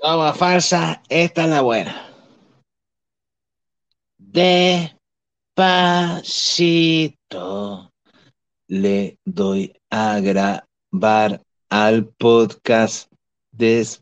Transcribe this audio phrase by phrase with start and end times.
[0.00, 2.08] Toma falsa, esta es la buena.
[4.16, 4.96] Despacito
[8.68, 13.12] le doy a grabar al podcast
[13.52, 14.00] despacito.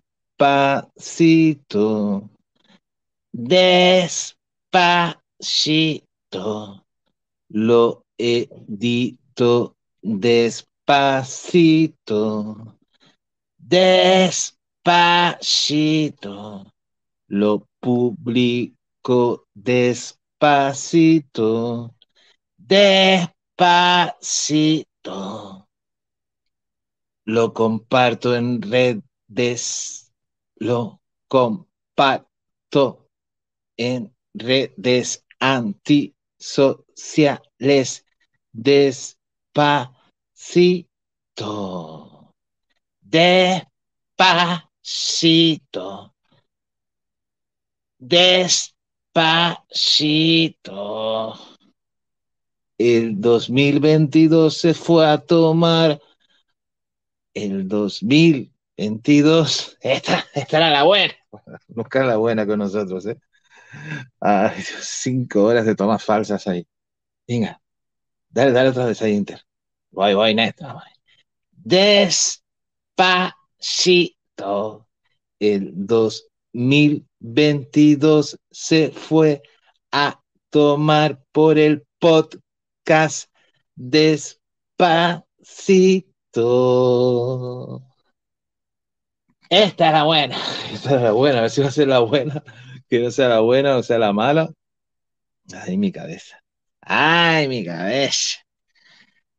[3.32, 4.46] Despacito
[7.48, 10.76] lo edito despacito.
[13.58, 14.57] Despacito
[17.28, 21.94] lo publico despacito.
[22.56, 23.28] Despacito
[27.28, 30.10] lo comparto en redes.
[30.56, 33.10] Lo comparto
[33.76, 38.06] en redes antisociales
[38.52, 39.94] despacito.
[43.00, 44.67] Despacito.
[47.98, 48.82] Despacito.
[52.78, 56.00] El 2022 se fue a tomar
[57.34, 59.76] el 2022.
[59.80, 61.12] Esta, esta era la buena.
[61.68, 63.18] Nunca la buena con nosotros, ¿eh?
[64.20, 66.66] Ay, cinco horas de tomas falsas ahí.
[67.26, 67.60] Venga,
[68.30, 69.44] dale, dale otra vez ahí, Inter.
[69.90, 70.76] Voy, voy, Néstor.
[71.52, 74.17] Despacito.
[75.40, 79.42] El 2022 se fue
[79.92, 83.30] a tomar por el podcast
[83.74, 85.24] despacito.
[89.50, 90.36] Esta es la buena.
[90.72, 91.38] Esta es la buena.
[91.38, 92.42] A ver si va a ser la buena.
[92.88, 94.50] Que no sea la buena o sea la mala.
[95.52, 96.42] Ay, mi cabeza.
[96.80, 98.38] Ay, mi cabeza.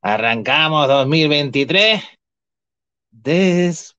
[0.02, 2.02] Arrancamos 2023.
[3.12, 3.99] Despacito.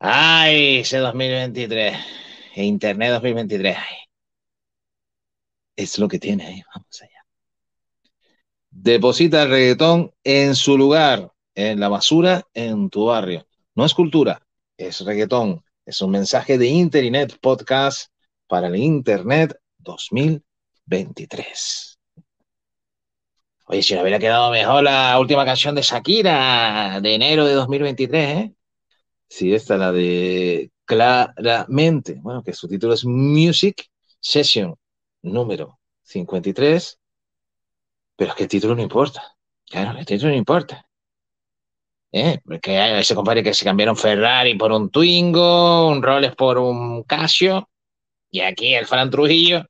[0.00, 1.96] Ay, ese 2023.
[2.56, 3.76] E Internet 2023.
[3.76, 3.96] Ay.
[5.76, 6.60] Es lo que tiene ahí.
[6.74, 7.24] Vamos allá.
[8.70, 13.46] Deposita el reggaetón en su lugar en la basura en tu barrio.
[13.76, 14.44] No es cultura,
[14.76, 15.64] es reggaetón.
[15.86, 18.10] Es un mensaje de Internet Podcast
[18.48, 21.91] para el Internet 2023.
[23.66, 28.38] Oye, si no hubiera quedado mejor la última canción de Shakira de enero de 2023,
[28.38, 28.54] ¿eh?
[29.28, 33.88] Sí, esta la de Claramente, bueno, que su título es Music
[34.20, 34.74] Session
[35.22, 37.00] número 53,
[38.16, 39.36] pero es que el título no importa.
[39.64, 40.86] Claro, el título no importa.
[42.12, 42.40] ¿eh?
[42.44, 47.04] Porque hay ese compadre que se cambiaron Ferrari por un Twingo, un Rolex por un
[47.04, 47.68] Casio,
[48.30, 49.64] y aquí el Fran Trujillo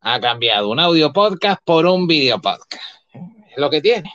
[0.00, 2.97] ha cambiado un audio podcast por un video podcast.
[3.58, 4.12] Es lo que tiene.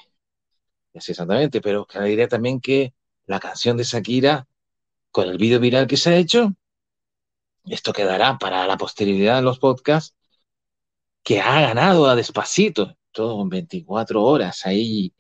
[0.96, 2.94] Sí, exactamente, pero le diré también que
[3.26, 4.48] la canción de Shakira,
[5.12, 6.54] con el vídeo viral que se ha hecho,
[7.66, 10.16] esto quedará para la posteridad de los podcasts,
[11.24, 15.14] que ha ganado a despacito, todo en 24 horas ahí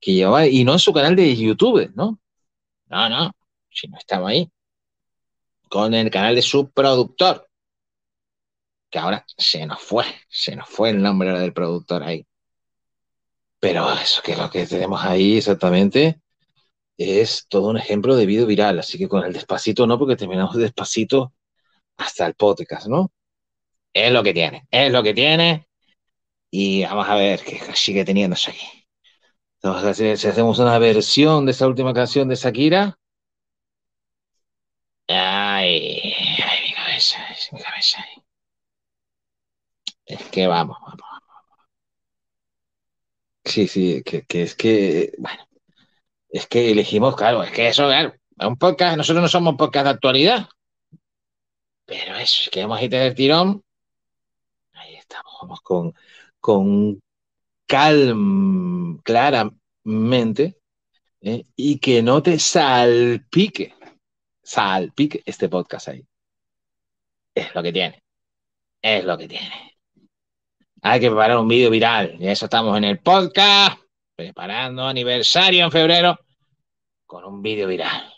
[0.00, 2.20] que llevaba, y no en su canal de YouTube, ¿no?
[2.86, 3.32] No, no,
[3.70, 4.50] si no estaba ahí.
[5.70, 7.48] Con el canal de su productor,
[8.90, 12.26] que ahora se nos fue, se nos fue el nombre del productor ahí.
[13.60, 16.20] Pero eso que es lo que tenemos ahí exactamente
[16.96, 20.56] es todo un ejemplo de video viral, así que con el despacito no, porque terminamos
[20.56, 21.32] despacito
[21.96, 23.12] hasta el podcast, ¿no?
[23.92, 25.66] Es lo que tiene, es lo que tiene,
[26.50, 28.86] y vamos a ver qué sigue teniendo aquí.
[29.62, 32.98] Entonces, si hacemos una versión de esa última canción de Shakira.
[35.08, 37.18] Ay, ay, mi cabeza,
[37.52, 38.04] mi cabeza.
[40.06, 41.09] Es que vamos, vamos.
[43.50, 45.42] Sí, sí, que, que es que, bueno,
[46.28, 49.90] es que elegimos, claro, es que eso, claro, un podcast, nosotros no somos podcast de
[49.90, 50.48] actualidad.
[51.84, 53.64] Pero eso, es que a ir del tirón.
[54.74, 55.92] Ahí estamos, vamos con,
[56.38, 57.02] con
[57.66, 60.56] calm, claramente,
[61.20, 61.44] ¿eh?
[61.56, 63.74] y que no te salpique,
[64.42, 66.06] salpique este podcast ahí.
[67.34, 68.00] Es lo que tiene.
[68.80, 69.69] Es lo que tiene.
[70.82, 72.16] Hay que preparar un vídeo viral.
[72.18, 73.78] Y eso estamos en el podcast,
[74.16, 76.18] preparando aniversario en febrero
[77.06, 78.12] con un vídeo viral.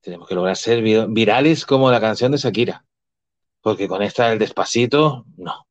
[0.00, 2.84] Tenemos que lograr ser virales como la canción de Shakira.
[3.60, 5.66] Porque con esta del despacito, no.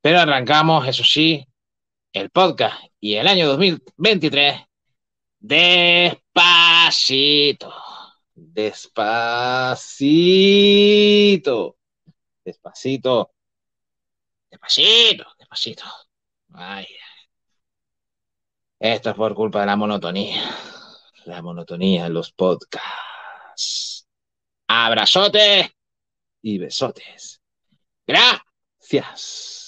[0.00, 1.46] Pero arrancamos, eso sí,
[2.12, 4.62] el podcast y el año 2023
[5.42, 6.94] despacito,
[8.34, 9.76] despacito,
[12.44, 13.32] despacito,
[14.52, 15.84] Despacito, despacito.
[16.52, 16.86] Ay.
[18.78, 20.42] Esto es por culpa de la monotonía.
[21.24, 24.06] La monotonía en los podcasts.
[24.68, 25.74] Abrazote
[26.42, 27.40] y besotes.
[28.06, 29.61] Gracias.